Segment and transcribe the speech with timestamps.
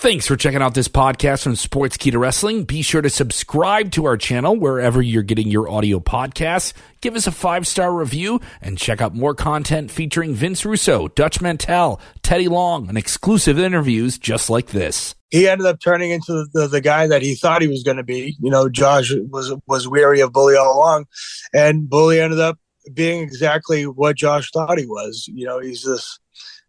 [0.00, 2.64] Thanks for checking out this podcast from Sportskeeda Wrestling.
[2.64, 6.72] Be sure to subscribe to our channel wherever you're getting your audio podcasts.
[7.02, 11.42] Give us a five star review and check out more content featuring Vince Russo, Dutch
[11.42, 15.14] Mantell, Teddy Long, and exclusive interviews just like this.
[15.28, 17.98] He ended up turning into the, the, the guy that he thought he was going
[17.98, 18.38] to be.
[18.40, 21.08] You know, Josh was was weary of Bully all along,
[21.52, 22.58] and Bully ended up
[22.94, 25.28] being exactly what Josh thought he was.
[25.30, 26.18] You know, he's this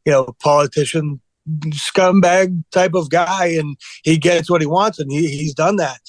[0.04, 5.28] you know politician scumbag type of guy, and he gets what he wants, and he,
[5.28, 6.00] he's done that.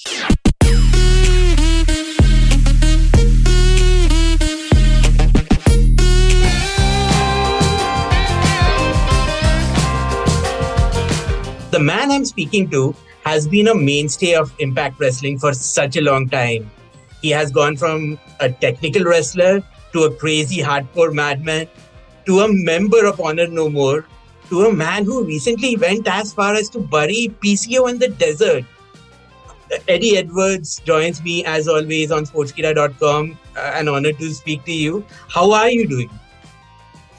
[11.71, 16.01] The man I'm speaking to has been a mainstay of Impact Wrestling for such a
[16.01, 16.69] long time.
[17.23, 19.63] He has gone from a technical wrestler
[19.93, 21.67] to a crazy hardcore madman
[22.27, 24.05] to a member of Honor No More
[24.49, 28.65] to a man who recently went as far as to bury PCO in the desert.
[29.87, 33.37] Eddie Edwards joins me as always on sportskeeda.com.
[33.55, 35.05] Uh, an honor to speak to you.
[35.29, 36.09] How are you doing?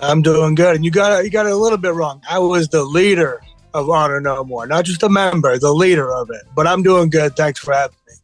[0.00, 0.77] I'm doing good.
[0.77, 2.22] And you got you got it a little bit wrong.
[2.28, 6.31] I was the leader of Honor No More, not just a member, the leader of
[6.31, 6.42] it.
[6.55, 7.36] But I'm doing good.
[7.36, 8.14] Thanks for having me.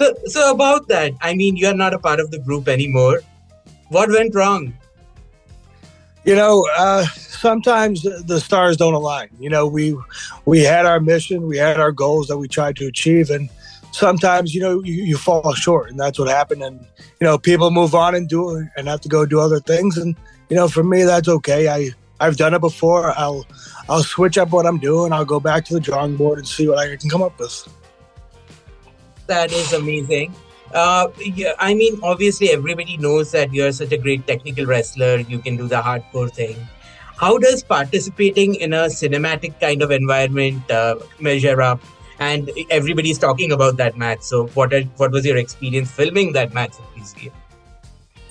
[0.00, 3.20] So, so about that, I mean, you're not a part of the group anymore.
[3.88, 4.74] What went wrong?
[6.24, 9.28] You know, uh, sometimes the stars don't align.
[9.40, 9.96] You know, we
[10.44, 13.50] we had our mission, we had our goals that we tried to achieve, and
[13.90, 16.62] sometimes you know you, you fall short, and that's what happened.
[16.62, 16.80] And
[17.20, 20.14] you know, people move on and do and have to go do other things, and
[20.48, 21.68] you know, for me, that's okay.
[21.68, 23.18] I I've done it before.
[23.18, 23.44] I'll
[23.88, 25.12] I'll switch up what I'm doing.
[25.12, 27.66] I'll go back to the drawing board and see what I can come up with.
[29.26, 30.32] That is amazing.
[30.72, 35.18] Uh, yeah, I mean, obviously, everybody knows that you're such a great technical wrestler.
[35.18, 36.56] You can do the hardcore thing.
[37.16, 41.80] How does participating in a cinematic kind of environment uh, measure up?
[42.18, 44.22] And everybody's talking about that match.
[44.22, 46.72] So, what are, what was your experience filming that match?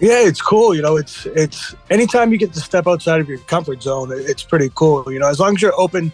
[0.02, 0.74] Yeah, it's cool.
[0.74, 4.42] You know, it's it's anytime you get to step outside of your comfort zone, it's
[4.42, 5.12] pretty cool.
[5.12, 6.12] You know, as long as you're open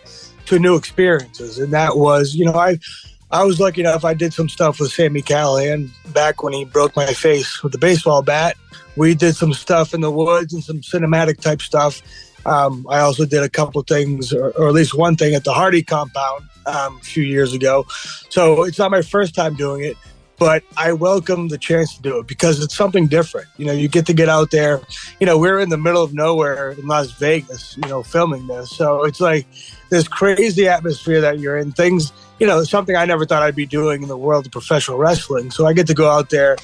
[0.48, 2.80] to new experiences, and that was, you know, I
[3.30, 4.06] I was lucky enough.
[4.06, 7.78] I did some stuff with Sami Callihan back when he broke my face with the
[7.78, 8.56] baseball bat.
[8.96, 12.02] We did some stuff in the woods and some cinematic type stuff.
[12.46, 15.52] Um, I also did a couple things, or, or, at least one thing, at the
[15.52, 17.86] Hardy compound um, a few years ago.
[18.30, 19.98] So it's not my first time doing it,
[20.40, 23.48] but I welcome the chance to do it because it's something different.
[23.58, 24.82] You know, you get to get out there.
[25.20, 28.70] You know, we're in the middle of nowhere in Las Vegas, you know, filming this.
[28.70, 29.48] So it's like
[29.90, 31.72] this crazy atmosphere that you're in.
[31.72, 34.98] Things you know, something I never thought I'd be doing in the world of professional
[34.98, 35.52] wrestling.
[35.52, 36.58] So I get to go out there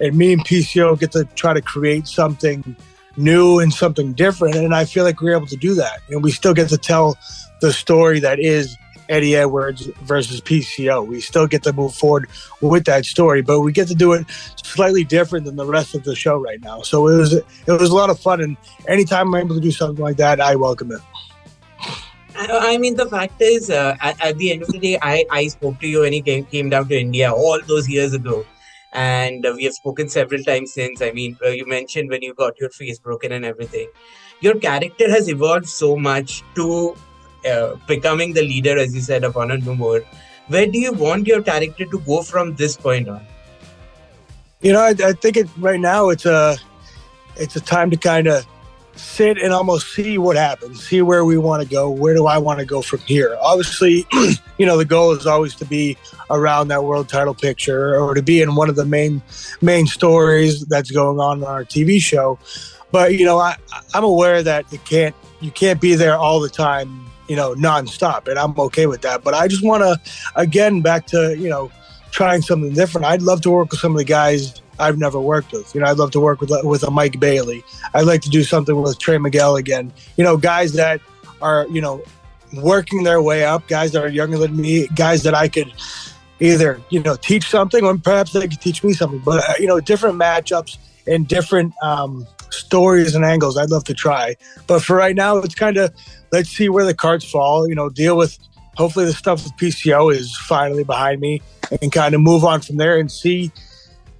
[0.00, 2.76] and me and PCO get to try to create something
[3.16, 4.54] new and something different.
[4.56, 6.00] And I feel like we're able to do that.
[6.08, 7.18] And we still get to tell
[7.60, 8.76] the story that is
[9.08, 11.06] Eddie Edwards versus PCO.
[11.06, 12.28] We still get to move forward
[12.60, 14.26] with that story, but we get to do it
[14.64, 16.82] slightly different than the rest of the show right now.
[16.82, 19.70] So it was it was a lot of fun, and anytime I'm able to do
[19.70, 21.00] something like that, I welcome it.
[22.38, 25.48] I mean, the fact is, uh, at, at, the end of the day, I, I
[25.48, 28.46] spoke to you when he came, came down to India all those years ago.
[28.92, 31.02] And uh, we have spoken several times since.
[31.02, 33.88] I mean, uh, you mentioned when you got your face broken and everything.
[34.40, 36.94] Your character has evolved so much to
[37.46, 40.02] uh, becoming the leader, as you said, of No More.
[40.48, 43.24] Where do you want your character to go from this point on?
[44.60, 46.56] You know, I, I think it, right now it's a
[47.36, 48.44] it's a time to kind of
[48.96, 51.88] sit and almost see what happens, see where we want to go.
[51.88, 53.36] Where do I want to go from here?
[53.40, 54.06] Obviously,
[54.58, 55.96] you know, the goal is always to be
[56.30, 59.22] around that world title picture or to be in one of the main
[59.60, 62.38] main stories that's going on in our TV show.
[62.90, 63.56] But you know, I,
[63.94, 68.28] I'm aware that it can't you can't be there all the time, you know, nonstop,
[68.28, 69.22] and I'm okay with that.
[69.22, 70.00] But I just want to,
[70.34, 71.70] again, back to you know,
[72.10, 73.06] trying something different.
[73.06, 75.74] I'd love to work with some of the guys I've never worked with.
[75.74, 77.64] You know, I'd love to work with with a Mike Bailey.
[77.94, 79.92] I'd like to do something with Trey Miguel again.
[80.16, 81.00] You know, guys that
[81.42, 82.02] are you know
[82.54, 85.72] working their way up, guys that are younger than me, guys that I could
[86.40, 89.20] either you know teach something or perhaps they could teach me something.
[89.20, 93.56] But uh, you know, different matchups and different um, stories and angles.
[93.56, 94.36] I'd love to try,
[94.66, 95.94] but for right now, it's kind of
[96.32, 97.68] let's see where the cards fall.
[97.68, 98.38] You know, deal with.
[98.76, 101.42] Hopefully, the stuff with PCO is finally behind me,
[101.82, 103.50] and kind of move on from there and see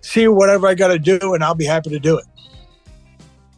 [0.01, 2.25] see whatever I got to do, and I'll be happy to do it.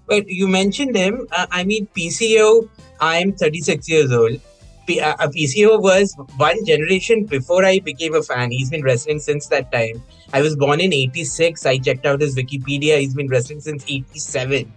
[0.06, 1.26] But you mentioned him.
[1.32, 2.69] Uh, I mean, PCO.
[3.00, 4.40] I'm 36 years old.
[4.87, 8.50] P- uh, PCO was one generation before I became a fan.
[8.50, 10.03] He's been wrestling since that time.
[10.32, 11.67] I was born in 86.
[11.67, 12.99] I checked out his Wikipedia.
[12.99, 14.73] He's been wrestling since 87,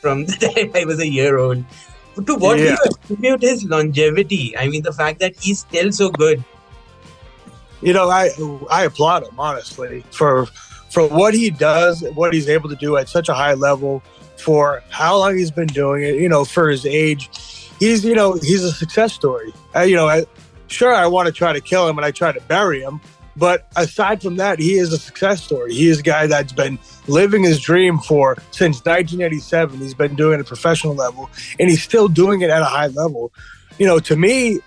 [0.00, 1.64] from the time I was a year old.
[2.24, 2.64] To what yeah.
[2.64, 4.56] do you attribute his longevity?
[4.56, 6.42] I mean, the fact that he's still so good.
[7.82, 8.30] You know, I
[8.70, 10.46] I applaud him honestly for
[10.90, 14.02] for what he does, what he's able to do at such a high level,
[14.38, 16.14] for how long he's been doing it.
[16.14, 17.28] You know, for his age,
[17.78, 19.52] he's you know he's a success story.
[19.74, 20.24] I, you know, I,
[20.68, 23.00] sure I want to try to kill him and I try to bury him,
[23.36, 25.74] but aside from that, he is a success story.
[25.74, 29.78] He is a guy that's been living his dream for since 1987.
[29.78, 32.66] He's been doing it at a professional level, and he's still doing it at a
[32.66, 33.32] high level.
[33.78, 34.60] You know, to me,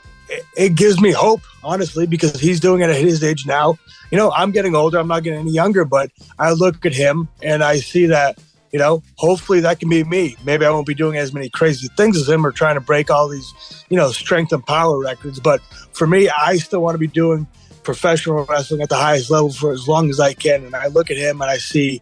[0.56, 3.78] it gives me hope, honestly, because he's doing it at his age now.
[4.12, 5.00] You know, I'm getting older.
[5.00, 8.40] I'm not getting any younger, but I look at him and I see that,
[8.71, 10.36] you know, hopefully that can be me.
[10.44, 13.10] Maybe I won't be doing as many crazy things as him or trying to break
[13.10, 15.39] all these, you know, strength and power records.
[15.39, 15.62] But
[15.94, 17.48] for me, I still want to be doing
[17.83, 20.63] professional wrestling at the highest level for as long as I can.
[20.66, 22.01] And I look at him and I see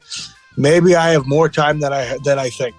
[0.58, 2.76] maybe I have more time than I than I think.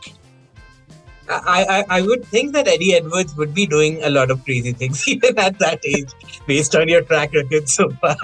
[1.31, 4.73] I, I, I would think that Eddie Edwards would be doing a lot of crazy
[4.73, 6.11] things even at that age,
[6.47, 8.17] based on your track record so far.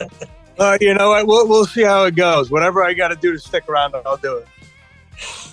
[0.58, 1.26] uh, you know what?
[1.26, 2.50] We'll, we'll see how it goes.
[2.50, 4.48] Whatever I got to do to stick around, I'll do it.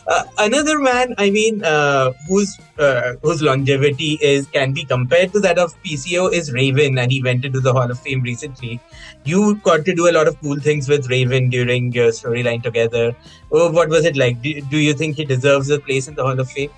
[0.08, 5.40] Uh, another man, I mean, uh, whose uh, whose longevity is can be compared to
[5.42, 8.80] that of PCO is Raven, and he went into the Hall of Fame recently.
[9.26, 13.14] You got to do a lot of cool things with Raven during your storyline together.
[13.52, 14.42] Oh, what was it like?
[14.42, 16.72] Do, do, you think he deserves a place in the Hall of Fame?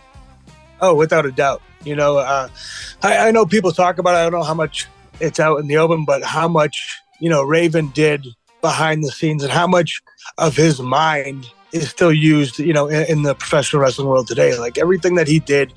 [0.81, 1.61] Oh, without a doubt.
[1.83, 2.49] You know, uh,
[3.03, 4.15] I, I know people talk about.
[4.15, 4.17] it.
[4.17, 4.87] I don't know how much
[5.19, 8.25] it's out in the open, but how much you know Raven did
[8.61, 10.01] behind the scenes, and how much
[10.39, 14.57] of his mind is still used, you know, in, in, the professional wrestling world today.
[14.57, 15.73] Like everything that he did,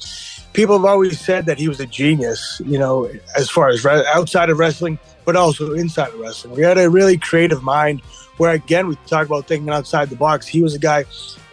[0.53, 4.05] people have always said that he was a genius, you know, as far as re-
[4.15, 6.55] outside of wrestling, but also inside of wrestling.
[6.55, 8.00] We had a really creative mind
[8.39, 10.47] where, again, we talk about thinking outside the box.
[10.47, 11.05] He was a guy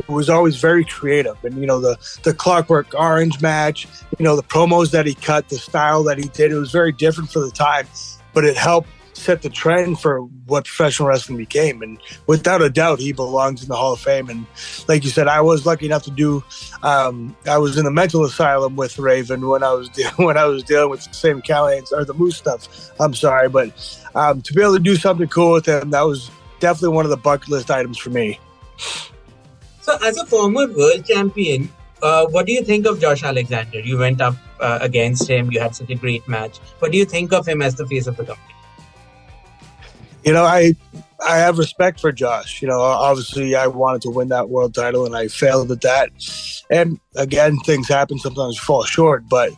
[0.08, 1.38] who was always very creative.
[1.44, 3.88] And, you know, the, the Clockwork Orange match,
[4.18, 6.92] you know, the promos that he cut, the style that he did, it was very
[6.92, 7.88] different for the time,
[8.34, 8.90] but it helped
[9.20, 11.82] set the trend for what professional wrestling became.
[11.82, 14.30] And without a doubt, he belongs in the Hall of Fame.
[14.30, 14.46] And
[14.88, 16.44] like you said, I was lucky enough to do.
[16.84, 20.46] Um, I was in the mental asylum with Raven when I was de- when I
[20.46, 22.92] was dealing with Sami Callihan's or the Moose stuff.
[23.00, 23.72] I'm sorry, but
[24.16, 27.12] um, to be able to do something cool with him, that was definitely one of
[27.12, 28.40] the bucket list items for me.
[29.82, 31.70] So, as a former world champion,
[32.02, 33.80] uh, what do you think of Josh Alexander?
[33.80, 35.52] You went up uh, against him.
[35.52, 36.60] You had such a great match.
[36.80, 38.56] What do you think of him as the face of the company?
[40.24, 40.76] You know, I
[41.26, 42.62] I have respect for Josh.
[42.62, 46.10] You know, obviously I wanted to win that world title and I failed at that.
[46.70, 48.20] And again, things happen.
[48.20, 49.52] Sometimes fall short, but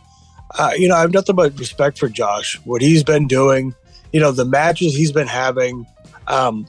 [0.58, 2.58] uh, you know, I have nothing but respect for Josh.
[2.64, 3.74] What he's been doing,
[4.12, 5.86] you know, the matches he's been having.
[6.26, 6.66] Um,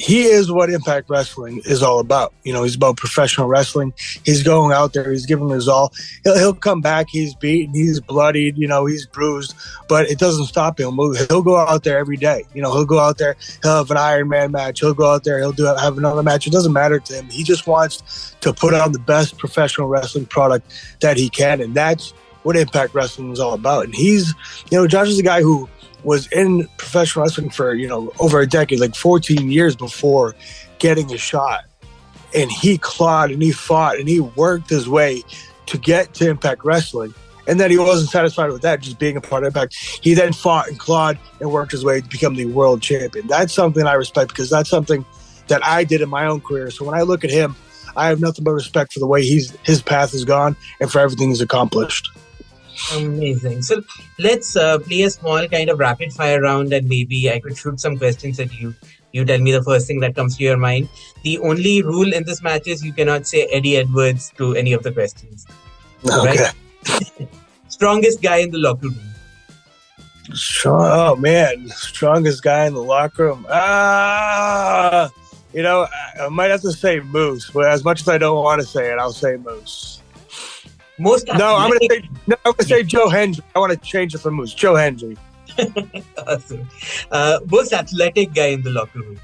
[0.00, 2.32] he is what Impact Wrestling is all about.
[2.42, 3.92] You know, he's about professional wrestling.
[4.24, 5.12] He's going out there.
[5.12, 5.92] He's giving his all.
[6.24, 7.08] He'll, he'll come back.
[7.10, 7.74] He's beaten.
[7.74, 8.56] He's bloodied.
[8.56, 9.54] You know, he's bruised,
[9.90, 10.94] but it doesn't stop him.
[10.94, 12.44] He'll go out there every day.
[12.54, 13.36] You know, he'll go out there.
[13.62, 14.80] He'll have an Iron Man match.
[14.80, 15.38] He'll go out there.
[15.38, 16.46] He'll do have another match.
[16.46, 17.26] It doesn't matter to him.
[17.26, 21.74] He just wants to put on the best professional wrestling product that he can, and
[21.74, 23.84] that's what Impact Wrestling is all about.
[23.84, 24.34] And he's,
[24.70, 25.68] you know, Josh is a guy who
[26.04, 30.34] was in professional wrestling for you know over a decade, like 14 years before
[30.78, 31.64] getting a shot,
[32.34, 35.22] and he clawed and he fought and he worked his way
[35.66, 37.14] to get to Impact Wrestling.
[37.46, 39.74] And then he wasn't satisfied with that, just being a part of Impact.
[40.02, 43.26] He then fought and clawed and worked his way to become the world champion.
[43.26, 45.04] That's something I respect because that's something
[45.48, 46.70] that I did in my own career.
[46.70, 47.56] So when I look at him,
[47.96, 51.00] I have nothing but respect for the way he's his path has gone and for
[51.00, 52.10] everything he's accomplished.
[52.94, 53.62] Amazing.
[53.62, 53.82] So
[54.18, 57.80] let's uh, play a small kind of rapid fire round, and maybe I could shoot
[57.80, 58.74] some questions at you.
[59.12, 60.88] You tell me the first thing that comes to your mind.
[61.22, 64.82] The only rule in this match is you cannot say Eddie Edwards to any of
[64.82, 65.46] the questions.
[66.08, 66.46] Okay.
[66.88, 67.28] Right?
[67.68, 69.10] Strongest guy in the locker room.
[70.34, 73.46] Strong, oh man, strongest guy in the locker room.
[73.50, 75.10] Ah,
[75.52, 78.42] you know, I, I might have to say Moose, but as much as I don't
[78.42, 79.99] want to say it, I'll say Moose.
[81.00, 82.36] Most no, I'm gonna say no.
[82.44, 83.42] I'm gonna say Joe Hendry.
[83.56, 84.52] I want to change it from Moose.
[84.52, 85.16] Joe Hendry.
[86.26, 86.68] awesome.
[87.10, 89.18] Uh, most athletic guy in the locker room.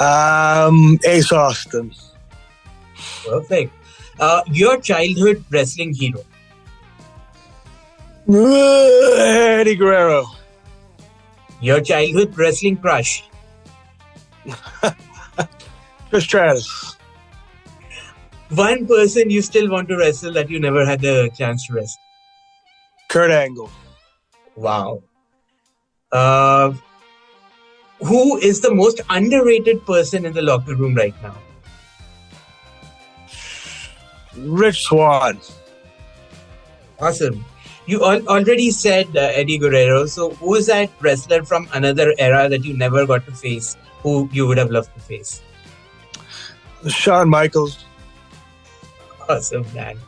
[0.00, 1.94] Um, Ace Austin.
[3.24, 3.72] Perfect.
[4.18, 6.20] Uh, your childhood wrestling hero.
[8.28, 10.26] Eddie Guerrero.
[11.60, 13.22] Your childhood wrestling crush.
[16.10, 16.96] Trish Stratus
[18.50, 22.00] one person you still want to wrestle that you never had the chance to wrestle?
[23.08, 23.70] Kurt Angle.
[24.56, 25.02] Wow.
[26.12, 26.72] Uh,
[28.00, 31.36] who is the most underrated person in the locker room right now?
[34.36, 35.40] Rich Swann.
[36.98, 37.44] Awesome.
[37.86, 40.06] You al- already said uh, Eddie Guerrero.
[40.06, 44.28] So, who is that wrestler from another era that you never got to face, who
[44.32, 45.42] you would have loved to face?
[46.88, 47.84] Shawn Michaels.
[49.36, 49.98] Awesome, man.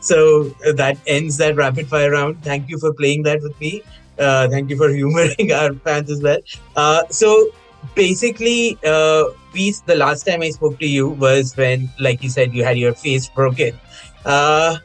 [0.00, 2.42] So uh, that ends that rapid fire round.
[2.42, 3.82] Thank you for playing that with me.
[4.18, 6.38] Uh, thank you for humoring our fans as well.
[6.76, 7.48] Uh, so
[7.94, 12.54] basically, uh, we the last time I spoke to you was when, like you said,
[12.54, 13.78] you had your face broken.
[14.24, 14.78] Uh,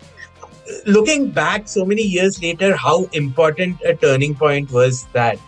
[0.86, 5.40] looking back so many years later, how important a turning point was that?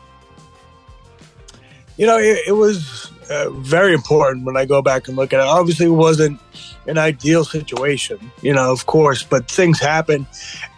[2.01, 5.39] You know, it, it was uh, very important when I go back and look at
[5.39, 5.46] it.
[5.46, 6.39] Obviously, it wasn't
[6.88, 10.25] an ideal situation, you know, of course, but things happen.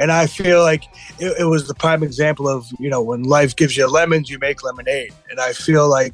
[0.01, 0.83] And I feel like
[1.19, 4.37] it, it, was the prime example of, you know, when life gives you lemons, you
[4.37, 5.13] make lemonade.
[5.29, 6.13] And I feel like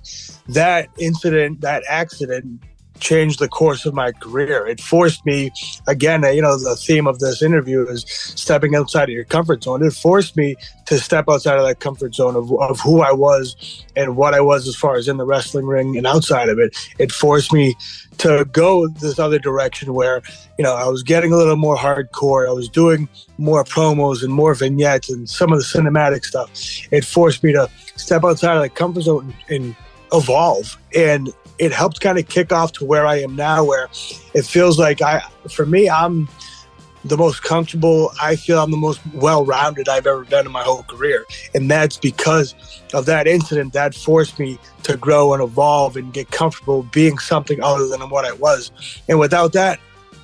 [0.50, 2.62] that incident, that accident
[3.00, 4.68] changed the course of my career.
[4.68, 5.52] It forced me,
[5.88, 9.64] again, uh, you know, the theme of this interview is stepping outside of your comfort
[9.64, 9.84] zone.
[9.84, 13.86] It forced me to step outside of that comfort zone of, of who I was
[13.96, 16.76] and what I was as far as in the wrestling ring and outside of it.
[16.98, 17.76] It forced me
[18.20, 20.22] to go this other direction where,
[20.58, 22.48] you know, I was getting a little more hardcore.
[22.48, 26.50] I was doing more promos and more vignettes and some of the cinematic stuff.
[26.92, 29.76] It forced me to step outside of that comfort zone and
[30.12, 30.78] evolve.
[30.96, 33.90] And it helped kind of kick off to where I am now, where
[34.34, 36.28] it feels like I, for me, I'm
[37.06, 38.12] the most comfortable.
[38.22, 41.26] I feel I'm the most well rounded I've ever been in my whole career.
[41.54, 42.56] And that's because
[42.94, 47.62] of that incident that forced me to grow and evolve and get comfortable being something
[47.62, 48.72] other than what I was.
[49.08, 49.80] And without that,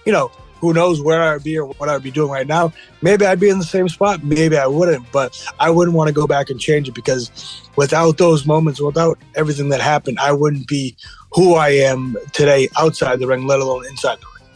[0.05, 2.73] you know, who knows where I'd be or what I'd be doing right now.
[3.01, 6.13] Maybe I'd be in the same spot, maybe I wouldn't, but I wouldn't want to
[6.13, 10.67] go back and change it because without those moments, without everything that happened, I wouldn't
[10.67, 10.95] be
[11.35, 14.49] who I am today outside the ring, let alone inside the ring.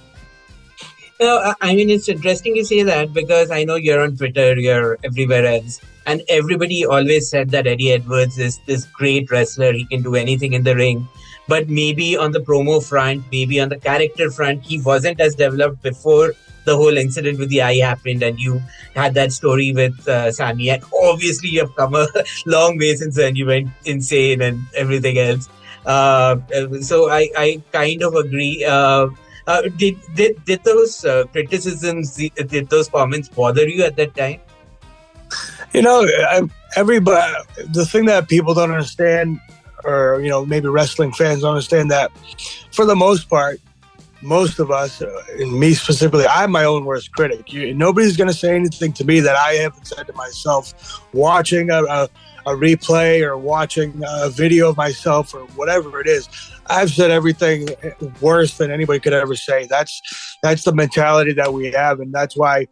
[1.19, 4.57] You know, I mean, it's interesting you say that because I know you're on Twitter,
[4.57, 9.73] you're everywhere else, and everybody always said that Eddie Edwards is this great wrestler.
[9.73, 11.05] He can do anything in the ring.
[11.49, 15.81] But maybe on the promo front, maybe on the character front, he wasn't as developed
[15.81, 16.33] before
[16.65, 18.61] the whole incident with the eye happened and you
[18.95, 20.69] had that story with uh, Sami.
[20.69, 22.07] And obviously, you have come a
[22.45, 23.35] long way since then.
[23.35, 25.49] You went insane and everything else.
[25.85, 26.37] Uh,
[26.81, 28.63] so I, I kind of agree.
[28.63, 29.07] Uh,
[29.47, 34.39] uh, did, did did those criticisms, did those comments bother you at that time?
[35.73, 36.05] You know,
[36.75, 37.33] everybody.
[37.73, 39.39] The thing that people don't understand,
[39.83, 42.11] or you know, maybe wrestling fans don't understand that,
[42.71, 43.59] for the most part,
[44.21, 47.51] most of us, uh, and me specifically, I'm my own worst critic.
[47.53, 51.69] You, nobody's going to say anything to me that I haven't said to myself watching
[51.69, 52.09] a, a,
[52.45, 56.27] a, replay or watching a video of myself or whatever it is.
[56.67, 57.69] I've said everything
[58.21, 59.67] worse than anybody could ever say.
[59.67, 62.67] That's that's the mentality that we have, and that's why,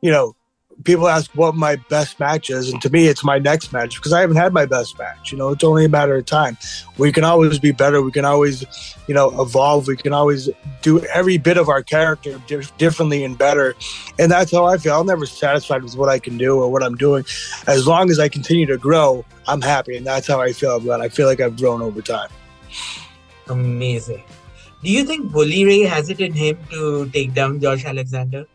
[0.00, 0.36] you know,
[0.84, 4.12] people ask what my best match is, and to me, it's my next match because
[4.12, 5.32] I haven't had my best match.
[5.32, 6.56] You know, it's only a matter of time.
[6.98, 8.02] We can always be better.
[8.02, 8.64] We can always,
[9.06, 9.86] you know, evolve.
[9.86, 10.48] We can always
[10.82, 12.40] do every bit of our character
[12.78, 13.74] differently and better.
[14.18, 15.00] And that's how I feel.
[15.00, 17.24] I'm never satisfied with what I can do or what I'm doing.
[17.66, 21.00] As long as I continue to grow, I'm happy, and that's how I feel about
[21.00, 21.04] it.
[21.04, 22.30] I feel like I've grown over time.
[23.48, 24.24] Amazing.
[24.82, 28.46] Do you think Bully Ray has it in him to take down Josh Alexander?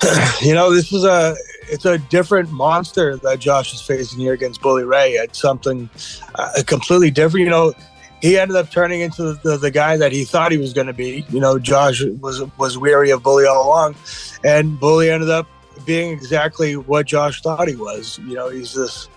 [0.42, 1.36] you know, this is a
[1.70, 5.12] it's a different monster that Josh is facing here against Bully Ray.
[5.12, 5.90] It's something
[6.34, 7.44] uh, completely different.
[7.44, 7.74] You know,
[8.20, 10.92] he ended up turning into the, the guy that he thought he was going to
[10.92, 11.24] be.
[11.30, 13.96] You know, Josh was was weary of Bully all along,
[14.44, 15.46] and Bully ended up
[15.84, 18.18] being exactly what Josh thought he was.
[18.18, 19.08] You know, he's this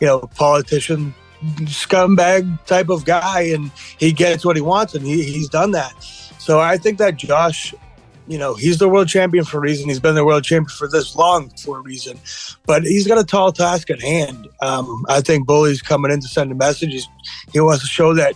[0.00, 1.14] you know politician
[1.62, 5.94] scumbag type of guy, and he gets what he wants, and he, he's done that.
[6.38, 7.74] So I think that Josh
[8.26, 9.88] you know, he's the world champion for a reason.
[9.88, 12.18] He's been the world champion for this long for a reason.
[12.66, 14.48] But he's got a tall task at hand.
[14.62, 17.06] Um, I think Bully's coming in to send a message.
[17.52, 18.34] He wants to show that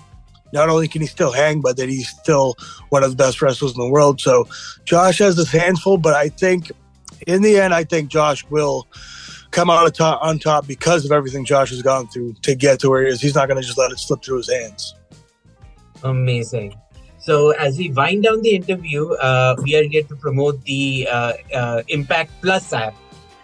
[0.53, 2.57] not only can he still hang, but that he's still
[2.91, 4.21] one of the best wrestlers in the world.
[4.21, 4.49] So
[4.85, 6.71] Josh has his hands full, but I think
[7.27, 8.87] in the end, I think Josh will
[9.51, 12.91] come out top, on top because of everything Josh has gone through to get to
[12.91, 13.21] where he is.
[13.21, 14.95] He's not going to just let it slip through his hands.
[16.05, 16.75] Amazing.
[17.29, 21.33] So, as we wind down the interview, uh, we are here to promote the uh,
[21.53, 22.95] uh, Impact Plus app,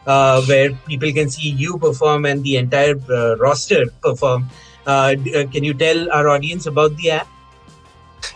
[0.06, 4.48] uh, where people can see you perform and the entire uh, roster perform.
[4.86, 5.16] Uh,
[5.52, 7.28] can you tell our audience about the app?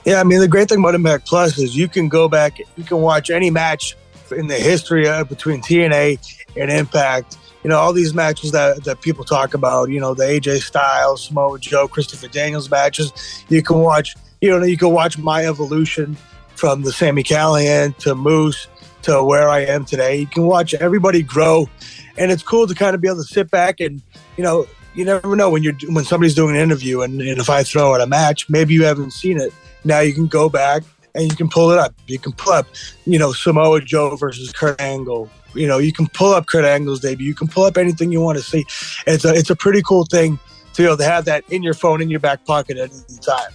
[0.05, 2.85] Yeah, I mean, the great thing about Impact Plus is you can go back, you
[2.85, 3.97] can watch any match
[4.31, 6.19] in the history of between TNA
[6.59, 7.38] and Impact.
[7.64, 11.25] You know, all these matches that, that people talk about, you know, the AJ Styles,
[11.25, 13.14] Samoa Joe, Christopher Daniels matches.
[13.49, 16.16] You can watch you know, you can watch my evolution
[16.54, 18.68] from the Sami Callihan to Moose
[19.02, 20.16] to where I am today.
[20.16, 21.68] You can watch everybody grow,
[22.16, 24.02] and it's cool to kind of be able to sit back and
[24.37, 27.49] you know you never know when you're when somebody's doing an interview and, and if
[27.49, 29.52] I throw out a match, maybe you haven't seen it.
[29.85, 30.83] Now you can go back
[31.14, 31.95] and you can pull it up.
[32.07, 32.66] You can pull up,
[33.04, 35.30] you know, Samoa Joe versus Kurt Angle.
[35.54, 37.26] You know, you can pull up Kurt Angle's debut.
[37.26, 38.66] You can pull up anything you want to see.
[39.07, 40.38] It's a it's a pretty cool thing
[40.75, 43.18] to be able to have that in your phone in your back pocket at any
[43.21, 43.52] time.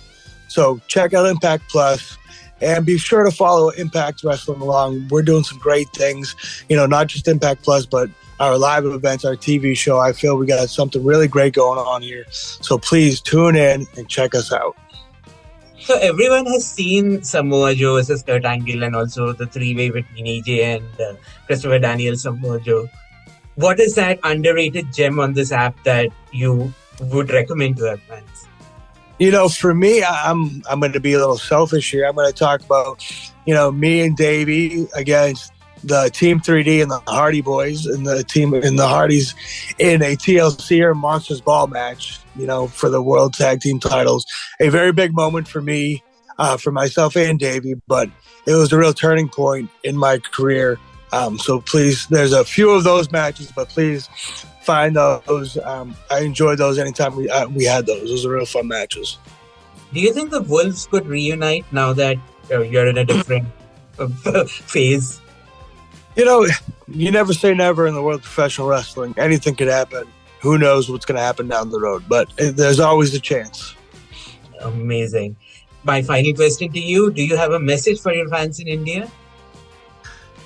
[0.53, 2.15] So check out Impact Plus
[2.61, 5.07] and be sure to follow Impact Wrestling along.
[5.09, 6.35] We're doing some great things,
[6.69, 8.07] you know, not just Impact Plus, but
[8.39, 9.97] our live events, our TV show.
[9.99, 12.25] I feel we got something really great going on here.
[12.29, 14.77] So please tune in and check us out.
[15.79, 20.75] So everyone has seen Samoa Joe versus Kurt Angle and also the three-way between AJ
[20.75, 21.15] and uh,
[21.47, 22.87] Christopher Daniels Samoa Joe.
[23.55, 28.47] What is that underrated gem on this app that you would recommend to our fans?
[29.19, 32.05] You know, for me, I'm I'm going to be a little selfish here.
[32.05, 33.05] I'm going to talk about,
[33.45, 35.53] you know, me and Davey against
[35.83, 39.35] the Team 3D and the Hardy Boys and the team in the Hardys
[39.77, 44.25] in a TLC or Monsters Ball match, you know, for the World Tag Team titles.
[44.59, 46.01] A very big moment for me,
[46.39, 48.09] uh, for myself and Davey, but
[48.47, 50.79] it was a real turning point in my career.
[51.11, 54.09] Um, so please, there's a few of those matches, but please
[54.63, 55.57] find those.
[55.57, 58.09] Um, I enjoyed those anytime we uh, we had those.
[58.09, 59.17] Those were real fun matches.
[59.93, 62.17] Do you think the Wolves could reunite now that
[62.51, 63.47] uh, you're in a different
[64.49, 65.21] phase?
[66.15, 66.47] You know,
[66.87, 69.13] you never say never in the world of professional wrestling.
[69.17, 70.07] Anything could happen.
[70.41, 72.03] Who knows what's going to happen down the road?
[72.07, 73.75] But there's always a chance.
[74.61, 75.35] Amazing.
[75.83, 79.11] My final question to you Do you have a message for your fans in India?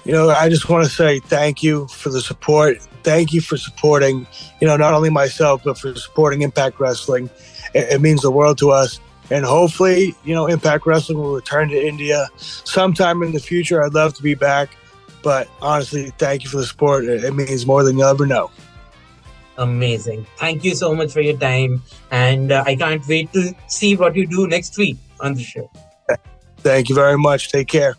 [0.04, 2.78] You know, I just want to say thank you for the support.
[3.08, 4.28] Thank you for supporting,
[4.60, 7.30] you know, not only myself, but for supporting Impact Wrestling.
[7.74, 9.00] It, it means the world to us.
[9.30, 13.82] And hopefully, you know, Impact Wrestling will return to India sometime in the future.
[13.82, 14.76] I'd love to be back.
[15.24, 17.06] But honestly, thank you for the support.
[17.06, 18.52] It means more than you'll ever know.
[19.58, 20.28] Amazing.
[20.36, 21.84] Thank you so much for your time.
[22.12, 25.72] And uh, I can't wait to see what you do next week on the show.
[26.58, 27.54] Thank you very much.
[27.54, 27.96] Take care.